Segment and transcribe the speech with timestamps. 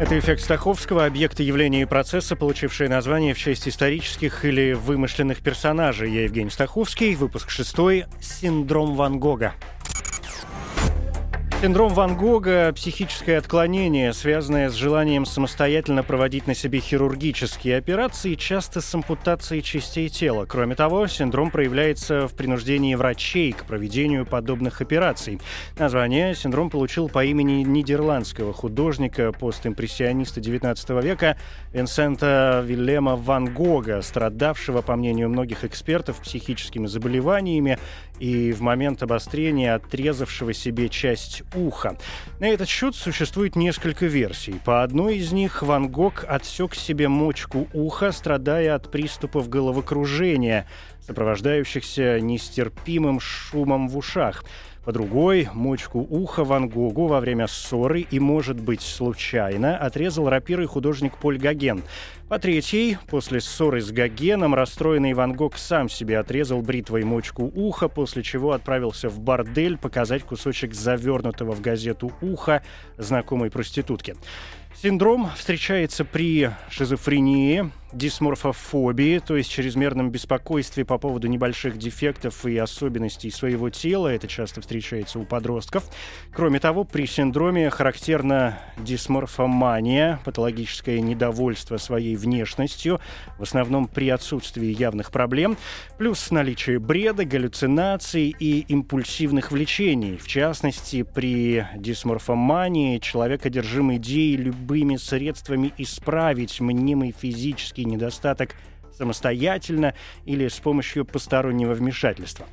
[0.00, 6.10] Это эффект Стаховского, объекты явления и процесса, получившие название в честь исторических или вымышленных персонажей.
[6.10, 9.52] Я Евгений Стаховский, выпуск шестой «Синдром Ван Гога».
[11.60, 18.80] Синдром Ван Гога– психическое отклонение, связанное с желанием самостоятельно проводить на себе хирургические операции, часто
[18.80, 20.46] с ампутацией частей тела.
[20.46, 25.38] Кроме того, синдром проявляется в принуждении врачей к проведению подобных операций.
[25.78, 31.36] Название синдром получил по имени нидерландского художника, постимпрессиониста XIX века
[31.74, 37.78] Винсента Вильяма Ван Гога, страдавшего, по мнению многих экспертов, психическими заболеваниями
[38.18, 41.96] и в момент обострения отрезавшего себе часть уха.
[42.38, 44.60] На этот счет существует несколько версий.
[44.64, 50.66] По одной из них Ван Гог отсек себе мочку уха, страдая от приступов головокружения,
[51.10, 54.44] сопровождающихся нестерпимым шумом в ушах.
[54.84, 60.66] По другой, мочку уха Ван Гогу во время ссоры и, может быть, случайно отрезал рапирой
[60.66, 61.82] художник Поль Гоген.
[62.28, 67.88] По третьей, после ссоры с Гогеном, расстроенный Ван Гог сам себе отрезал бритвой мочку уха,
[67.88, 72.62] после чего отправился в бордель показать кусочек завернутого в газету уха
[72.96, 74.14] знакомой проститутки.
[74.74, 83.30] Синдром встречается при шизофрении, дисморфофобии, то есть чрезмерном беспокойстве по поводу небольших дефектов и особенностей
[83.30, 84.08] своего тела.
[84.08, 85.84] Это часто встречается у подростков.
[86.32, 93.00] Кроме того, при синдроме характерна дисморфомания, патологическое недовольство своей внешностью,
[93.38, 95.56] в основном при отсутствии явных проблем,
[95.98, 100.16] плюс наличие бреда, галлюцинаций и импульсивных влечений.
[100.16, 108.54] В частности, при дисморфомании человек одержим идеей любыми средствами исправить мнимый физический недостаток
[108.96, 109.94] самостоятельно
[110.26, 112.46] или с помощью постороннего вмешательства.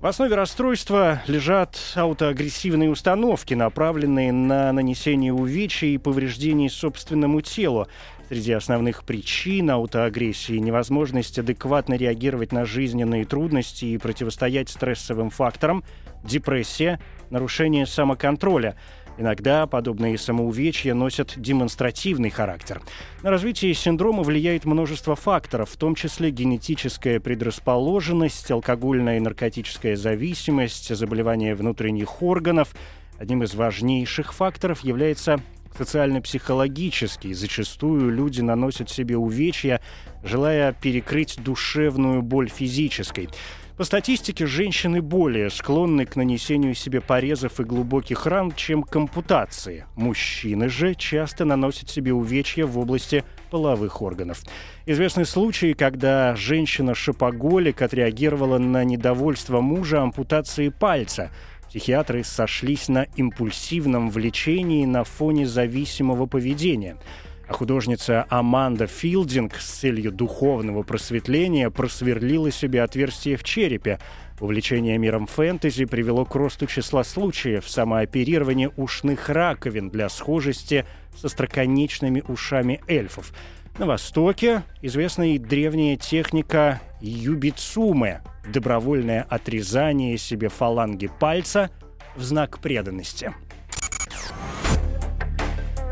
[0.00, 7.88] В основе расстройства лежат аутоагрессивные установки, направленные на нанесение увечий и повреждений собственному телу.
[8.28, 15.82] Среди основных причин аутоагрессии– невозможность адекватно реагировать на жизненные трудности и противостоять стрессовым факторам,
[16.22, 18.76] депрессия, нарушение самоконтроля–
[19.18, 22.80] Иногда подобные самоувечья носят демонстративный характер.
[23.24, 30.94] На развитие синдрома влияет множество факторов, в том числе генетическая предрасположенность, алкогольная и наркотическая зависимость,
[30.94, 32.68] заболевания внутренних органов.
[33.18, 35.40] Одним из важнейших факторов является
[35.76, 37.34] социально-психологический.
[37.34, 39.80] Зачастую люди наносят себе увечья,
[40.22, 43.28] желая перекрыть душевную боль физической.
[43.78, 49.86] По статистике, женщины более склонны к нанесению себе порезов и глубоких ран, чем к ампутации.
[49.94, 53.22] Мужчины же часто наносят себе увечья в области
[53.52, 54.42] половых органов.
[54.84, 61.30] Известны случаи, когда женщина-шопоголик отреагировала на недовольство мужа ампутацией пальца.
[61.68, 66.96] Психиатры сошлись на импульсивном влечении на фоне зависимого поведения–
[67.50, 73.98] художница Аманда Филдинг с целью духовного просветления просверлила себе отверстие в черепе.
[74.40, 80.84] Увлечение миром фэнтези привело к росту числа случаев самооперирования ушных раковин для схожести
[81.16, 83.32] со строконечными ушами эльфов.
[83.78, 88.20] На Востоке известна и древняя техника юбицумы–
[88.52, 91.70] добровольное отрезание себе фаланги пальца
[92.16, 93.32] в знак преданности–